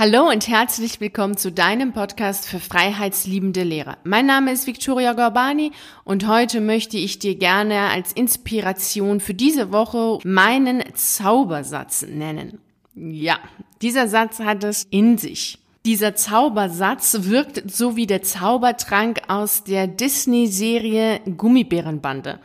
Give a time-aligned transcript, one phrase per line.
[0.00, 3.96] Hallo und herzlich willkommen zu deinem Podcast für freiheitsliebende Lehrer.
[4.04, 5.72] Mein Name ist Victoria Gorbani
[6.04, 12.60] und heute möchte ich dir gerne als Inspiration für diese Woche meinen Zaubersatz nennen.
[12.94, 13.40] Ja,
[13.82, 15.58] dieser Satz hat es in sich.
[15.84, 22.38] Dieser Zaubersatz wirkt so wie der Zaubertrank aus der Disney-Serie Gummibärenbande.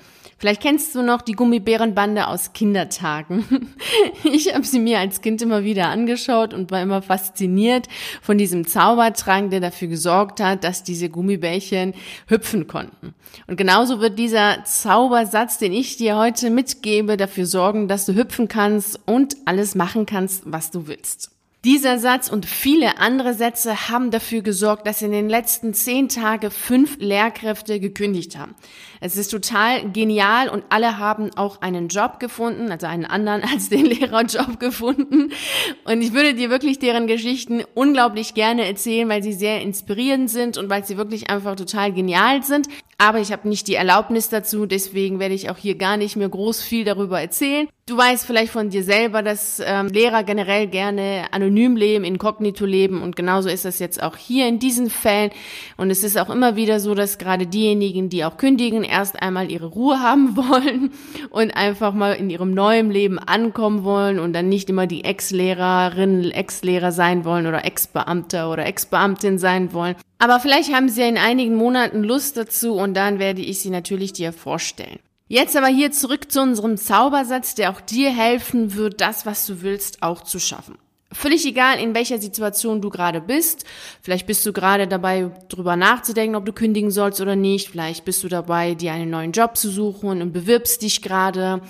[0.44, 3.46] Vielleicht kennst du noch die Gummibärenbande aus Kindertagen.
[4.26, 7.88] Ich habe sie mir als Kind immer wieder angeschaut und war immer fasziniert
[8.22, 11.94] von diesem Zaubertrank, der dafür gesorgt hat, dass diese Gummibärchen
[12.28, 13.14] hüpfen konnten.
[13.48, 18.50] Und genauso wird dieser Zaubersatz, den ich dir heute mitgebe, dafür sorgen, dass du hüpfen
[18.50, 21.33] kannst und alles machen kannst, was du willst.
[21.66, 26.52] Dieser Satz und viele andere Sätze haben dafür gesorgt, dass in den letzten zehn Tagen
[26.52, 28.54] fünf Lehrkräfte gekündigt haben.
[29.00, 33.70] Es ist total genial und alle haben auch einen Job gefunden, also einen anderen als
[33.70, 35.32] den Lehrerjob gefunden.
[35.86, 40.58] Und ich würde dir wirklich deren Geschichten unglaublich gerne erzählen, weil sie sehr inspirierend sind
[40.58, 42.68] und weil sie wirklich einfach total genial sind.
[42.98, 46.30] Aber ich habe nicht die Erlaubnis dazu, deswegen werde ich auch hier gar nicht mehr
[46.30, 47.70] groß viel darüber erzählen.
[47.86, 53.02] Du weißt vielleicht von dir selber, dass ähm, Lehrer generell gerne anonym leben, inkognito leben
[53.02, 55.32] und genauso ist das jetzt auch hier in diesen Fällen.
[55.76, 59.52] Und es ist auch immer wieder so, dass gerade diejenigen, die auch kündigen, erst einmal
[59.52, 60.92] ihre Ruhe haben wollen
[61.30, 66.32] und einfach mal in ihrem neuen Leben ankommen wollen und dann nicht immer die Ex-Lehrerin,
[66.32, 69.96] Ex-Lehrer sein wollen oder Ex-Beamter oder Ex-Beamtin sein wollen.
[70.20, 73.72] Aber vielleicht haben sie ja in einigen Monaten Lust dazu und dann werde ich sie
[73.72, 75.00] natürlich dir vorstellen.
[75.34, 79.64] Jetzt aber hier zurück zu unserem Zaubersatz, der auch dir helfen wird, das, was du
[79.64, 80.78] willst, auch zu schaffen.
[81.14, 83.66] Völlig egal, in welcher Situation du gerade bist.
[84.02, 87.70] Vielleicht bist du gerade dabei, drüber nachzudenken, ob du kündigen sollst oder nicht.
[87.70, 91.62] Vielleicht bist du dabei, dir einen neuen Job zu suchen und bewirbst dich gerade.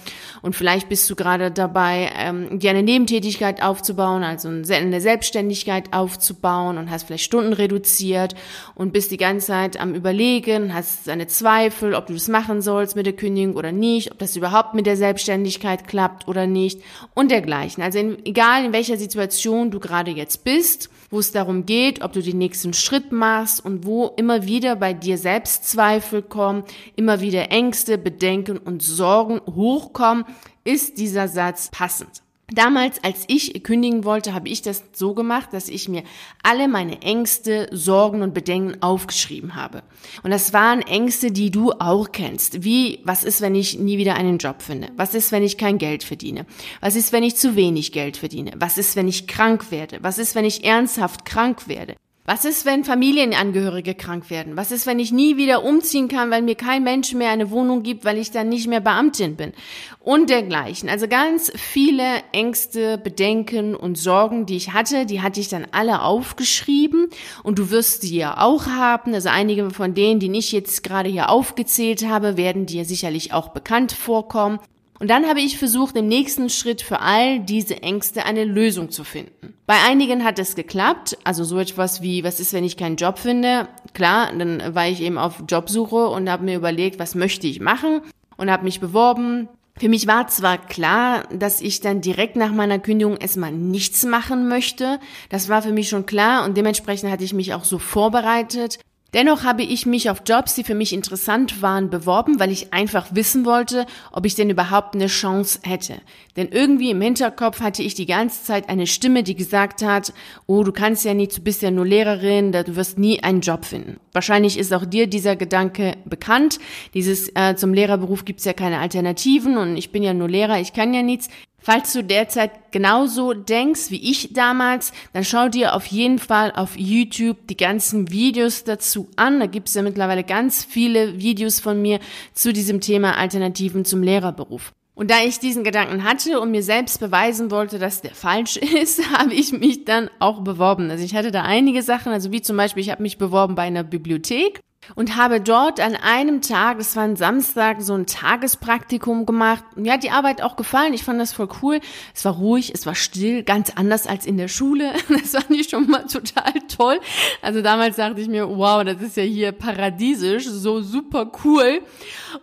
[0.42, 6.78] Und vielleicht bist du gerade dabei, ähm, dir eine Nebentätigkeit aufzubauen, also eine Selbstständigkeit aufzubauen
[6.78, 8.36] und hast vielleicht Stunden reduziert
[8.76, 12.96] und bist die ganze Zeit am Überlegen, hast deine Zweifel, ob du das machen sollst
[12.96, 16.82] mit der Kündigung oder nicht, ob das überhaupt mit der Selbstständigkeit klappt oder nicht
[17.14, 17.84] und dergleichen.
[17.84, 22.02] Also in, egal in welcher Situation Situation du gerade jetzt bist, wo es darum geht,
[22.04, 26.64] ob du den nächsten Schritt machst und wo immer wieder bei dir Selbstzweifel kommen,
[26.96, 30.26] immer wieder Ängste, Bedenken und Sorgen hochkommen,
[30.64, 32.22] ist dieser Satz passend.
[32.54, 36.04] Damals, als ich kündigen wollte, habe ich das so gemacht, dass ich mir
[36.44, 39.82] alle meine Ängste, Sorgen und Bedenken aufgeschrieben habe.
[40.22, 42.64] Und das waren Ängste, die du auch kennst.
[42.64, 44.90] Wie, was ist, wenn ich nie wieder einen Job finde?
[44.98, 46.46] Was ist, wenn ich kein Geld verdiene?
[46.80, 48.52] Was ist, wenn ich zu wenig Geld verdiene?
[48.58, 49.98] Was ist, wenn ich krank werde?
[50.02, 51.96] Was ist, wenn ich ernsthaft krank werde?
[52.26, 54.56] Was ist, wenn Familienangehörige krank werden?
[54.56, 57.84] Was ist, wenn ich nie wieder umziehen kann, weil mir kein Mensch mehr eine Wohnung
[57.84, 59.52] gibt, weil ich dann nicht mehr Beamtin bin?
[60.00, 60.88] Und dergleichen.
[60.88, 66.02] Also ganz viele Ängste, Bedenken und Sorgen, die ich hatte, die hatte ich dann alle
[66.02, 67.10] aufgeschrieben
[67.44, 69.14] und du wirst die ja auch haben.
[69.14, 73.50] Also einige von denen, die ich jetzt gerade hier aufgezählt habe, werden dir sicherlich auch
[73.50, 74.60] bekannt vorkommen.
[75.00, 79.04] Und dann habe ich versucht, im nächsten Schritt für all diese Ängste eine Lösung zu
[79.04, 79.54] finden.
[79.66, 83.18] Bei einigen hat es geklappt, also so etwas wie, was ist, wenn ich keinen Job
[83.18, 83.68] finde?
[83.94, 88.02] Klar, dann war ich eben auf Jobsuche und habe mir überlegt, was möchte ich machen
[88.38, 89.50] und habe mich beworben.
[89.78, 94.48] Für mich war zwar klar, dass ich dann direkt nach meiner Kündigung erstmal nichts machen
[94.48, 95.00] möchte.
[95.30, 98.80] Das war für mich schon klar und dementsprechend hatte ich mich auch so vorbereitet.
[99.14, 103.08] Dennoch habe ich mich auf Jobs, die für mich interessant waren, beworben, weil ich einfach
[103.12, 105.96] wissen wollte, ob ich denn überhaupt eine Chance hätte.
[106.36, 110.14] Denn irgendwie im Hinterkopf hatte ich die ganze Zeit eine Stimme, die gesagt hat,
[110.48, 113.66] oh, du kannst ja nicht, du bist ja nur Lehrerin, du wirst nie einen Job
[113.66, 114.00] finden.
[114.14, 116.58] Wahrscheinlich ist auch dir dieser Gedanke bekannt.
[116.96, 120.74] Dieses äh, zum Lehrerberuf gibt's ja keine Alternativen und ich bin ja nur Lehrer, ich
[120.74, 121.30] kann ja nichts.
[121.66, 126.78] Falls du derzeit genauso denkst wie ich damals, dann schau dir auf jeden Fall auf
[126.78, 129.40] YouTube die ganzen Videos dazu an.
[129.40, 132.02] Da gibt es ja mittlerweile ganz viele Videos von mir
[132.34, 134.74] zu diesem Thema Alternativen zum Lehrerberuf.
[134.94, 139.18] Und da ich diesen Gedanken hatte und mir selbst beweisen wollte, dass der falsch ist,
[139.18, 140.92] habe ich mich dann auch beworben.
[140.92, 143.64] Also ich hatte da einige Sachen, also wie zum Beispiel, ich habe mich beworben bei
[143.64, 144.60] einer Bibliothek
[144.96, 149.64] und habe dort an einem Tag, das war ein Samstag, so ein Tagespraktikum gemacht.
[149.76, 150.94] Mir hat die Arbeit auch gefallen.
[150.94, 151.80] Ich fand das voll cool.
[152.14, 154.94] Es war ruhig, es war still, ganz anders als in der Schule.
[155.24, 157.00] Das fand ich schon mal total toll.
[157.42, 161.82] Also damals dachte ich mir, wow, das ist ja hier paradiesisch, so super cool.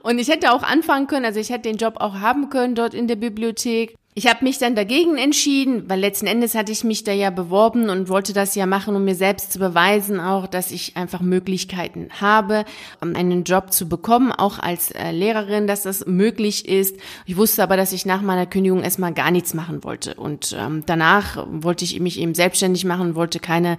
[0.02, 2.94] Und ich hätte auch anfangen können, also ich hätte den Job auch haben können dort
[2.94, 3.96] in der Bibliothek.
[4.12, 7.88] Ich habe mich dann dagegen entschieden, weil letzten Endes hatte ich mich da ja beworben
[7.90, 12.08] und wollte das ja machen, um mir selbst zu beweisen, auch, dass ich einfach Möglichkeiten
[12.20, 12.64] habe,
[13.00, 16.96] um einen Job zu bekommen, auch als äh, Lehrerin, dass das möglich ist.
[17.24, 20.14] Ich wusste aber, dass ich nach meiner Kündigung erstmal gar nichts machen wollte.
[20.14, 23.76] Und ähm, danach wollte ich mich eben selbstständig machen, wollte keine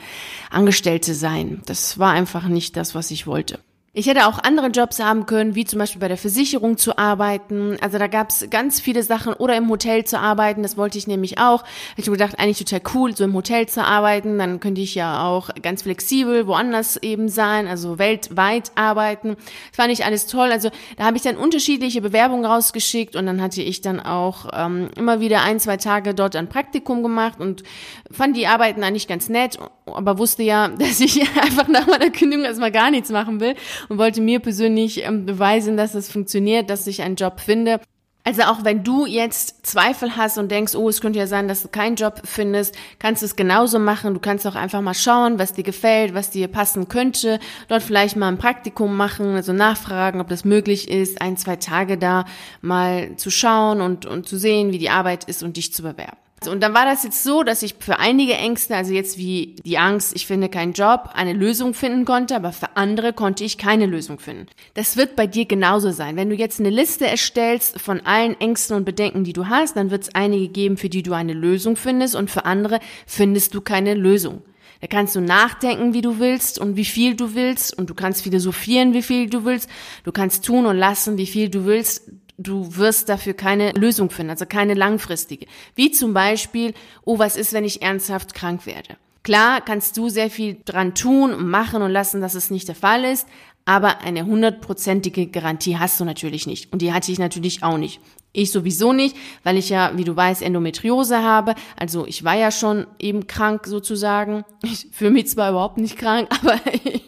[0.50, 1.62] Angestellte sein.
[1.66, 3.60] Das war einfach nicht das, was ich wollte.
[3.94, 7.76] Ich hätte auch andere Jobs haben können, wie zum Beispiel bei der Versicherung zu arbeiten.
[7.82, 10.64] Also da gab es ganz viele Sachen oder im Hotel zu arbeiten.
[10.64, 11.66] Das wollte ich nämlich auch.
[11.98, 14.38] Ich habe gedacht, eigentlich total cool, so im Hotel zu arbeiten.
[14.38, 19.36] Dann könnte ich ja auch ganz flexibel woanders eben sein, also weltweit arbeiten.
[19.36, 20.54] Das fand ich alles toll.
[20.54, 24.88] Also da habe ich dann unterschiedliche Bewerbungen rausgeschickt und dann hatte ich dann auch ähm,
[24.96, 27.64] immer wieder ein, zwei Tage dort ein Praktikum gemacht und
[28.10, 32.46] fand die Arbeiten eigentlich ganz nett, aber wusste ja, dass ich einfach nach meiner Kündigung
[32.46, 33.56] erstmal gar nichts machen will
[33.90, 37.80] und wollte mir persönlich ähm, beweisen, dass es funktioniert, dass ich einen Job finde.
[38.24, 41.64] Also auch wenn du jetzt Zweifel hast und denkst, oh, es könnte ja sein, dass
[41.64, 44.14] du keinen Job findest, kannst du es genauso machen.
[44.14, 47.40] Du kannst auch einfach mal schauen, was dir gefällt, was dir passen könnte.
[47.68, 51.98] Dort vielleicht mal ein Praktikum machen, also nachfragen, ob das möglich ist, ein, zwei Tage
[51.98, 52.26] da
[52.62, 56.18] mal zu schauen und, und zu sehen, wie die Arbeit ist und dich zu bewerben.
[56.48, 59.78] Und dann war das jetzt so, dass ich für einige Ängste, also jetzt wie die
[59.78, 63.86] Angst, ich finde keinen Job, eine Lösung finden konnte, aber für andere konnte ich keine
[63.86, 64.48] Lösung finden.
[64.74, 66.16] Das wird bei dir genauso sein.
[66.16, 69.92] Wenn du jetzt eine Liste erstellst von allen Ängsten und Bedenken, die du hast, dann
[69.92, 73.62] wird es einige geben, für die du eine Lösung findest und für andere findest du
[73.62, 74.42] keine Lösung.
[74.82, 78.24] Da kannst du nachdenken, wie du willst und wie viel du willst und du kannst
[78.24, 79.70] philosophieren, wie viel du willst.
[80.04, 82.10] Du kannst tun und lassen, wie viel du willst
[82.44, 85.46] du wirst dafür keine Lösung finden, also keine langfristige.
[85.76, 86.74] Wie zum Beispiel,
[87.04, 88.98] oh, was ist, wenn ich ernsthaft krank werde?
[89.24, 92.76] Klar kannst du sehr viel dran tun und machen und lassen, dass es nicht der
[92.76, 93.28] Fall ist,
[93.66, 96.74] aber eine hundertprozentige Garantie hast du natürlich nicht.
[96.74, 98.02] Und die hatte ich natürlich auch nicht.
[98.34, 101.54] Ich sowieso nicht, weil ich ja, wie du weißt, Endometriose habe.
[101.78, 104.46] Also ich war ja schon eben krank sozusagen.
[104.64, 106.60] Ich fühle mich zwar überhaupt nicht krank, aber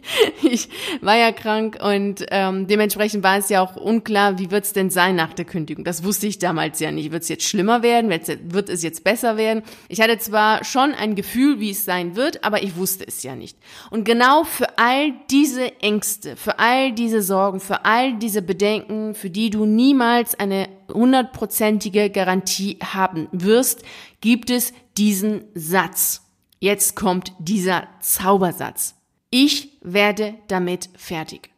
[0.43, 0.69] ich
[1.01, 4.89] war ja krank und ähm, dementsprechend war es ja auch unklar, wie wird es denn
[4.89, 5.83] sein nach der Kündigung.
[5.83, 7.11] Das wusste ich damals ja nicht.
[7.11, 8.09] Wird es jetzt schlimmer werden?
[8.09, 9.63] Wird es jetzt besser werden?
[9.87, 13.35] Ich hatte zwar schon ein Gefühl, wie es sein wird, aber ich wusste es ja
[13.35, 13.57] nicht.
[13.89, 19.29] Und genau für all diese Ängste, für all diese Sorgen, für all diese Bedenken, für
[19.29, 23.83] die du niemals eine hundertprozentige Garantie haben wirst,
[24.21, 26.21] gibt es diesen Satz.
[26.59, 28.95] Jetzt kommt dieser Zaubersatz.
[29.29, 31.49] Ich werde damit fertig.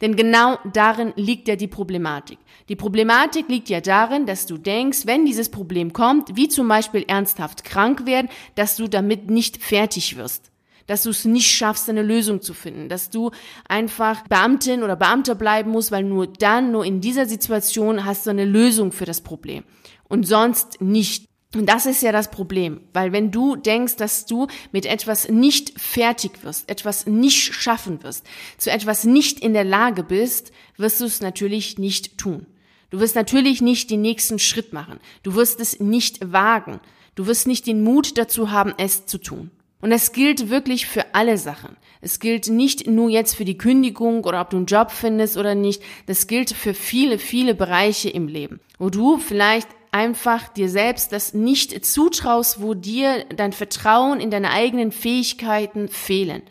[0.00, 2.38] Denn genau darin liegt ja die Problematik.
[2.68, 7.04] Die Problematik liegt ja darin, dass du denkst, wenn dieses Problem kommt, wie zum Beispiel
[7.06, 10.50] ernsthaft krank werden, dass du damit nicht fertig wirst
[10.86, 13.30] dass du es nicht schaffst, eine Lösung zu finden, dass du
[13.68, 18.30] einfach Beamtin oder Beamter bleiben musst, weil nur dann, nur in dieser Situation hast du
[18.30, 19.64] eine Lösung für das Problem
[20.08, 21.26] und sonst nicht.
[21.54, 25.80] Und das ist ja das Problem, weil wenn du denkst, dass du mit etwas nicht
[25.80, 28.26] fertig wirst, etwas nicht schaffen wirst,
[28.58, 32.46] zu etwas nicht in der Lage bist, wirst du es natürlich nicht tun.
[32.90, 35.00] Du wirst natürlich nicht den nächsten Schritt machen.
[35.22, 36.80] Du wirst es nicht wagen.
[37.14, 39.50] Du wirst nicht den Mut dazu haben, es zu tun.
[39.86, 41.76] Und das gilt wirklich für alle Sachen.
[42.00, 45.54] Es gilt nicht nur jetzt für die Kündigung oder ob du einen Job findest oder
[45.54, 45.80] nicht.
[46.06, 51.34] Das gilt für viele, viele Bereiche im Leben, wo du vielleicht einfach dir selbst das
[51.34, 56.42] nicht zutraust, wo dir dein Vertrauen in deine eigenen Fähigkeiten fehlen.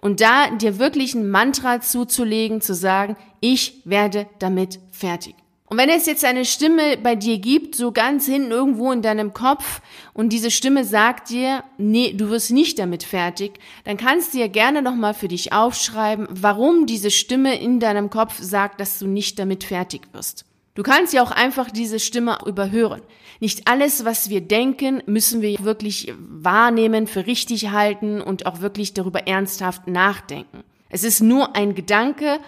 [0.00, 5.36] Und da dir wirklich ein Mantra zuzulegen, zu sagen, ich werde damit fertig.
[5.70, 9.32] Und wenn es jetzt eine Stimme bei dir gibt, so ganz hinten irgendwo in deinem
[9.32, 9.80] Kopf,
[10.12, 13.52] und diese Stimme sagt dir, nee, du wirst nicht damit fertig,
[13.84, 18.34] dann kannst du ja gerne nochmal für dich aufschreiben, warum diese Stimme in deinem Kopf
[18.40, 20.44] sagt, dass du nicht damit fertig wirst.
[20.74, 23.02] Du kannst ja auch einfach diese Stimme überhören.
[23.38, 28.92] Nicht alles, was wir denken, müssen wir wirklich wahrnehmen, für richtig halten und auch wirklich
[28.92, 30.64] darüber ernsthaft nachdenken.
[30.88, 32.40] Es ist nur ein Gedanke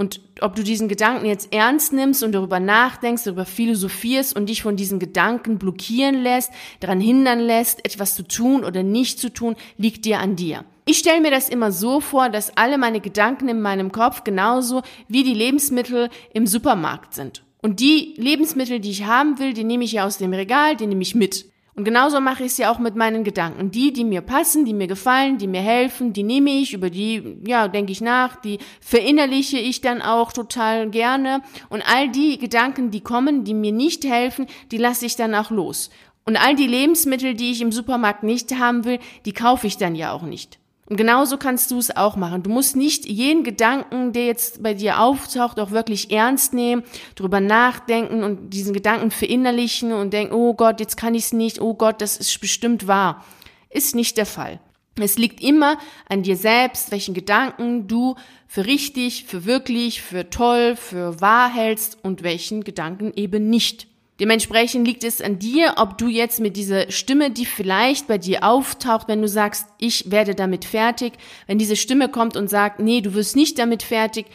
[0.00, 4.62] und ob du diesen Gedanken jetzt ernst nimmst und darüber nachdenkst, darüber philosophierst und dich
[4.62, 9.56] von diesen Gedanken blockieren lässt, daran hindern lässt, etwas zu tun oder nicht zu tun,
[9.76, 10.64] liegt dir an dir.
[10.86, 14.80] Ich stelle mir das immer so vor, dass alle meine Gedanken in meinem Kopf genauso
[15.06, 17.42] wie die Lebensmittel im Supermarkt sind.
[17.60, 20.86] Und die Lebensmittel, die ich haben will, die nehme ich ja aus dem Regal, die
[20.86, 21.44] nehme ich mit.
[21.80, 23.70] Und genauso mache ich es ja auch mit meinen Gedanken.
[23.70, 27.38] Die, die mir passen, die mir gefallen, die mir helfen, die nehme ich, über die,
[27.46, 31.40] ja, denke ich nach, die verinnerliche ich dann auch total gerne.
[31.70, 35.50] Und all die Gedanken, die kommen, die mir nicht helfen, die lasse ich dann auch
[35.50, 35.88] los.
[36.26, 39.94] Und all die Lebensmittel, die ich im Supermarkt nicht haben will, die kaufe ich dann
[39.94, 40.59] ja auch nicht.
[40.90, 42.42] Und genauso kannst du es auch machen.
[42.42, 46.82] Du musst nicht jeden Gedanken, der jetzt bei dir auftaucht, auch wirklich ernst nehmen,
[47.14, 51.60] drüber nachdenken und diesen Gedanken verinnerlichen und denken, oh Gott, jetzt kann ich es nicht,
[51.60, 53.24] oh Gott, das ist bestimmt wahr.
[53.68, 54.58] Ist nicht der Fall.
[54.98, 55.78] Es liegt immer
[56.08, 58.16] an dir selbst, welchen Gedanken du
[58.48, 63.86] für richtig, für wirklich, für toll, für wahr hältst und welchen Gedanken eben nicht.
[64.20, 68.44] Dementsprechend liegt es an dir, ob du jetzt mit dieser Stimme, die vielleicht bei dir
[68.44, 71.14] auftaucht, wenn du sagst, ich werde damit fertig,
[71.46, 74.26] wenn diese Stimme kommt und sagt, nee, du wirst nicht damit fertig,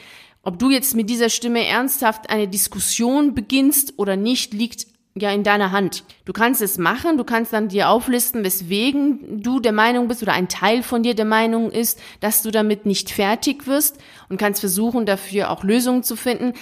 [0.42, 4.88] ob du jetzt mit dieser Stimme ernsthaft eine Diskussion beginnst oder nicht, liegt
[5.18, 6.04] ja in deiner Hand.
[6.26, 10.34] Du kannst es machen, du kannst dann dir auflisten, weswegen du der Meinung bist oder
[10.34, 13.98] ein Teil von dir der Meinung ist, dass du damit nicht fertig wirst
[14.30, 16.54] und kannst versuchen, dafür auch Lösungen zu finden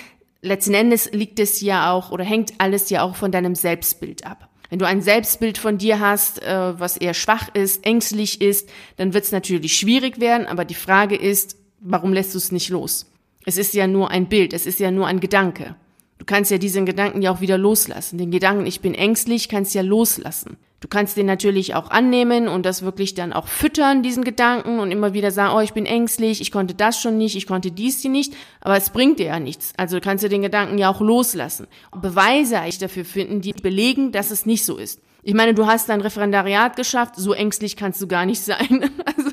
[0.43, 4.49] letzten Endes liegt es ja auch oder hängt alles ja auch von deinem Selbstbild ab.
[4.69, 9.13] Wenn du ein Selbstbild von dir hast, äh, was eher schwach ist, ängstlich ist, dann
[9.13, 13.09] wird es natürlich schwierig werden, aber die Frage ist, warum lässt du es nicht los?
[13.45, 15.75] Es ist ja nur ein Bild, es ist ja nur ein Gedanke.
[16.17, 18.17] Du kannst ja diesen Gedanken ja auch wieder loslassen.
[18.17, 20.57] Den Gedanken, ich bin ängstlich, kannst ja loslassen.
[20.83, 24.91] Du kannst den natürlich auch annehmen und das wirklich dann auch füttern, diesen Gedanken und
[24.91, 28.01] immer wieder sagen, oh, ich bin ängstlich, ich konnte das schon nicht, ich konnte dies
[28.01, 29.71] hier nicht, aber es bringt dir ja nichts.
[29.77, 31.67] Also kannst du den Gedanken ja auch loslassen.
[31.95, 34.99] Beweise eigentlich dafür finden, die belegen, dass es nicht so ist.
[35.21, 38.91] Ich meine, du hast dein Referendariat geschafft, so ängstlich kannst du gar nicht sein.
[39.05, 39.31] Also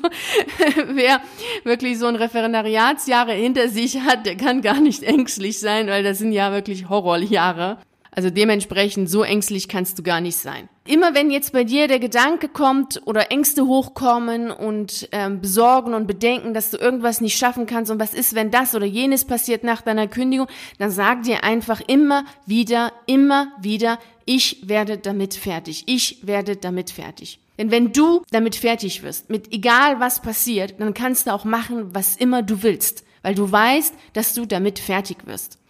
[0.93, 1.19] wer
[1.65, 6.19] wirklich so ein Referendariatsjahre hinter sich hat, der kann gar nicht ängstlich sein, weil das
[6.19, 7.77] sind ja wirklich Horrorjahre.
[8.13, 10.67] Also dementsprechend so ängstlich kannst du gar nicht sein.
[10.85, 16.07] Immer wenn jetzt bei dir der Gedanke kommt oder Ängste hochkommen und ähm, Besorgen und
[16.07, 19.63] Bedenken, dass du irgendwas nicht schaffen kannst und was ist, wenn das oder jenes passiert
[19.63, 25.83] nach deiner Kündigung, dann sag dir einfach immer wieder, immer wieder, ich werde damit fertig.
[25.87, 27.39] Ich werde damit fertig.
[27.57, 31.93] Denn wenn du damit fertig wirst, mit egal was passiert, dann kannst du auch machen,
[31.93, 35.60] was immer du willst, weil du weißt, dass du damit fertig wirst.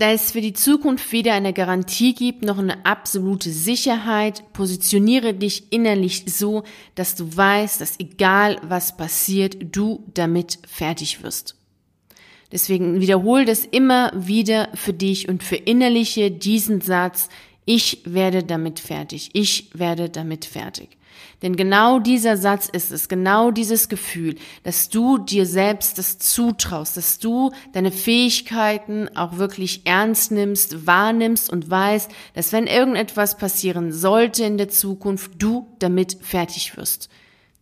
[0.00, 5.70] Da es für die Zukunft weder eine Garantie gibt noch eine absolute Sicherheit, positioniere dich
[5.74, 6.62] innerlich so,
[6.94, 11.54] dass du weißt, dass egal was passiert, du damit fertig wirst.
[12.50, 17.28] Deswegen wiederhole das immer wieder für dich und verinnerliche diesen Satz,
[17.64, 20.96] ich werde damit fertig, ich werde damit fertig.
[21.42, 26.96] Denn genau dieser Satz ist es, genau dieses Gefühl, dass du dir selbst das zutraust,
[26.96, 33.92] dass du deine Fähigkeiten auch wirklich ernst nimmst, wahrnimmst und weißt, dass wenn irgendetwas passieren
[33.92, 37.08] sollte in der Zukunft, du damit fertig wirst.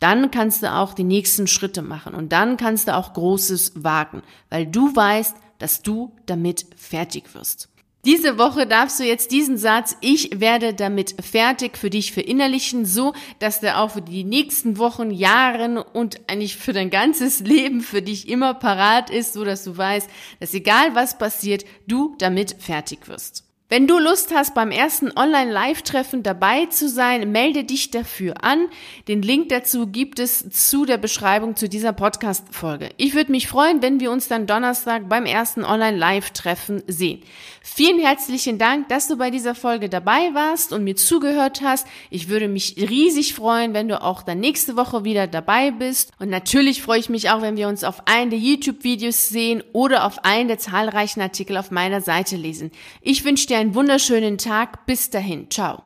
[0.00, 4.23] Dann kannst du auch die nächsten Schritte machen und dann kannst du auch Großes wagen,
[4.50, 7.69] weil du weißt, dass du damit fertig wirst.
[8.05, 13.12] Diese Woche darfst du jetzt diesen Satz, ich werde damit fertig für dich verinnerlichen, so
[13.40, 18.00] dass der auch für die nächsten Wochen, Jahren und eigentlich für dein ganzes Leben für
[18.00, 23.09] dich immer parat ist, so dass du weißt, dass egal was passiert, du damit fertig
[23.09, 23.48] wirst.
[23.70, 28.68] Wenn du Lust hast, beim ersten Online-Live-Treffen dabei zu sein, melde dich dafür an.
[29.08, 32.88] Den Link dazu gibt es zu der Beschreibung zu dieser Podcast-Folge.
[32.96, 37.20] Ich würde mich freuen, wenn wir uns dann Donnerstag beim ersten Online-Live-Treffen sehen.
[37.60, 41.87] Vielen herzlichen Dank, dass du bei dieser Folge dabei warst und mir zugehört hast.
[42.08, 46.10] Ich würde mich riesig freuen, wenn du auch dann nächste Woche wieder dabei bist.
[46.18, 50.06] Und natürlich freue ich mich auch, wenn wir uns auf einen der YouTube-Videos sehen oder
[50.06, 52.70] auf einen der zahlreichen Artikel auf meiner Seite lesen.
[53.02, 54.87] Ich wünsche dir einen wunderschönen Tag.
[54.87, 55.50] Bis dahin.
[55.50, 55.77] Ciao.